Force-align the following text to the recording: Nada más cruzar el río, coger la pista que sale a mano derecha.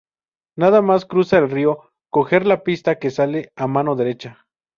Nada 0.55 0.81
más 0.81 1.05
cruzar 1.05 1.43
el 1.43 1.51
río, 1.51 1.91
coger 2.09 2.47
la 2.47 2.63
pista 2.63 2.97
que 2.97 3.11
sale 3.11 3.53
a 3.55 3.67
mano 3.67 3.95
derecha. 3.95 4.47